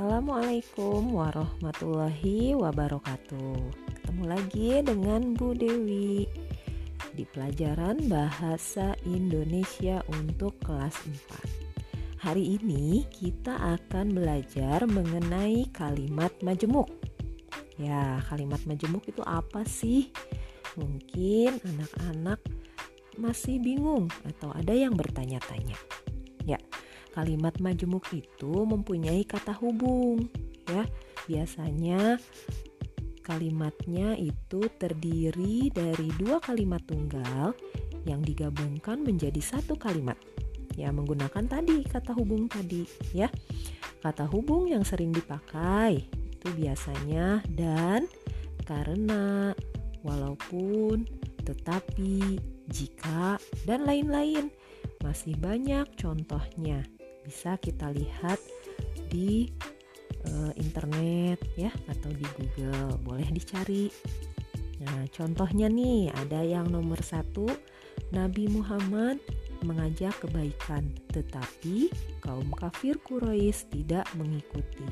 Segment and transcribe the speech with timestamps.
[0.00, 3.60] Assalamualaikum warahmatullahi wabarakatuh.
[3.84, 6.24] Ketemu lagi dengan Bu Dewi
[7.12, 10.96] di pelajaran Bahasa Indonesia untuk kelas
[12.16, 12.16] 4.
[12.16, 16.88] Hari ini kita akan belajar mengenai kalimat majemuk.
[17.76, 20.08] Ya, kalimat majemuk itu apa sih?
[20.80, 22.40] Mungkin anak-anak
[23.20, 25.76] masih bingung atau ada yang bertanya-tanya.
[26.48, 26.56] Ya,
[27.10, 30.30] kalimat majemuk itu mempunyai kata hubung
[30.70, 30.86] ya.
[31.26, 32.18] Biasanya
[33.22, 37.54] kalimatnya itu terdiri dari dua kalimat tunggal
[38.08, 40.16] yang digabungkan menjadi satu kalimat.
[40.78, 43.28] Ya menggunakan tadi kata hubung tadi ya.
[44.00, 48.08] Kata hubung yang sering dipakai itu biasanya dan
[48.64, 49.52] karena
[50.00, 51.04] walaupun
[51.44, 52.40] tetapi
[52.70, 54.48] jika dan lain-lain.
[55.00, 56.84] Masih banyak contohnya
[57.30, 58.42] bisa kita lihat
[59.06, 59.46] di
[60.26, 62.98] uh, internet ya atau di Google.
[63.06, 63.86] Boleh dicari.
[64.82, 67.46] Nah contohnya nih ada yang nomor satu.
[68.10, 69.22] Nabi Muhammad
[69.62, 74.82] mengajak kebaikan tetapi kaum kafir Quraisy tidak mengikuti.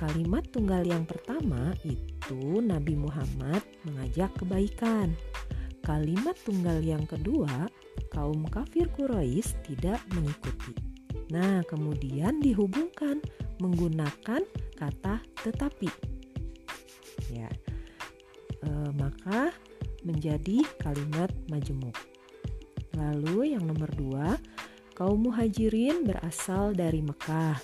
[0.00, 5.12] Kalimat tunggal yang pertama itu Nabi Muhammad mengajak kebaikan.
[5.84, 7.68] Kalimat tunggal yang kedua
[8.08, 10.91] kaum kafir Quraisy tidak mengikuti
[11.32, 13.24] Nah, kemudian dihubungkan
[13.56, 14.44] menggunakan
[14.76, 15.88] kata tetapi.
[17.32, 17.48] Ya.
[18.60, 19.56] E, maka
[20.04, 21.96] menjadi kalimat majemuk.
[22.92, 24.36] Lalu yang nomor dua,
[24.92, 27.56] kaum muhajirin berasal dari Mekah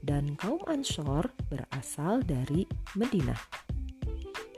[0.00, 2.64] dan kaum ansor berasal dari
[2.96, 3.40] Madinah.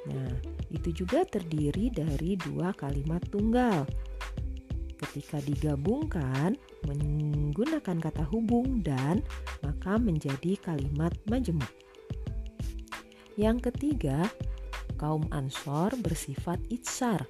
[0.06, 0.34] Nah,
[0.70, 3.82] itu juga terdiri dari dua kalimat tunggal.
[5.02, 6.54] Ketika digabungkan,
[6.86, 9.18] menggunakan kata hubung dan
[9.66, 11.68] maka menjadi kalimat majemuk.
[13.34, 14.30] Yang ketiga,
[14.94, 17.26] kaum Ansor bersifat itsar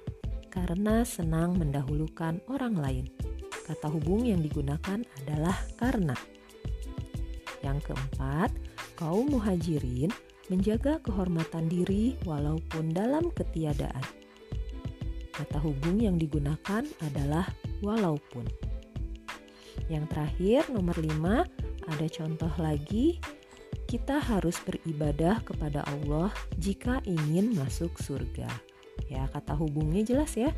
[0.53, 3.05] karena senang mendahulukan orang lain.
[3.65, 6.13] Kata hubung yang digunakan adalah karena.
[7.65, 8.53] Yang keempat,
[8.93, 10.13] kaum muhajirin
[10.51, 14.22] menjaga kehormatan diri walaupun dalam ketiadaan.
[15.33, 17.49] Kata hubung yang digunakan adalah
[17.81, 18.45] walaupun.
[19.89, 23.17] Yang terakhir nomor 5 ada contoh lagi
[23.89, 28.49] kita harus beribadah kepada Allah jika ingin masuk surga.
[29.09, 30.53] Ya, kata hubungnya jelas ya.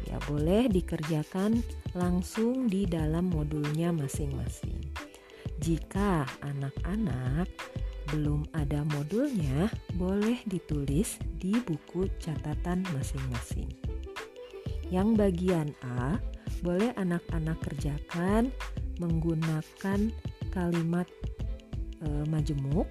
[0.09, 1.60] ya boleh dikerjakan
[1.92, 4.80] langsung di dalam modulnya masing-masing.
[5.60, 7.50] Jika anak-anak
[8.09, 9.69] belum ada modulnya,
[10.00, 13.69] boleh ditulis di buku catatan masing-masing.
[14.88, 16.16] Yang bagian A,
[16.60, 18.50] boleh anak-anak kerjakan
[18.98, 20.10] menggunakan
[20.50, 21.06] kalimat
[22.03, 22.88] e, majemuk.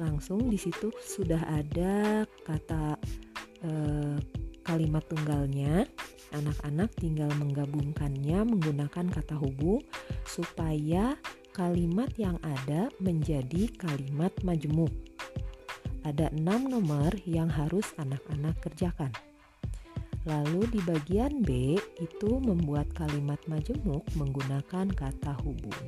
[0.00, 2.96] Langsung di situ sudah ada kata
[3.60, 3.72] e,
[4.62, 5.84] kalimat tunggalnya,
[6.32, 9.82] anak-anak tinggal menggabungkannya menggunakan kata hubung
[10.24, 11.18] supaya
[11.52, 14.90] kalimat yang ada menjadi kalimat majemuk.
[16.02, 19.12] Ada enam nomor yang harus anak-anak kerjakan.
[20.22, 25.82] Lalu di bagian B itu membuat kalimat majemuk menggunakan kata hubung.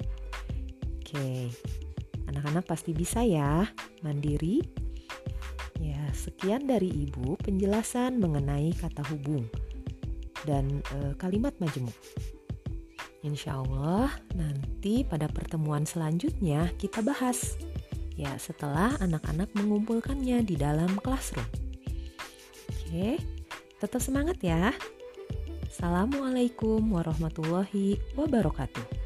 [0.99, 1.51] Oke,
[2.27, 3.69] anak-anak pasti bisa ya,
[4.03, 4.85] mandiri
[5.83, 9.51] Ya, sekian dari Ibu penjelasan mengenai kata hubung
[10.47, 11.95] dan e, kalimat majemuk.
[13.27, 17.57] Insya Allah nanti pada pertemuan selanjutnya kita bahas
[18.15, 21.49] ya setelah anak-anak mengumpulkannya di dalam classroom.
[22.71, 23.19] Oke,
[23.79, 24.71] tetap semangat ya.
[25.69, 29.04] Assalamualaikum warahmatullahi wabarakatuh.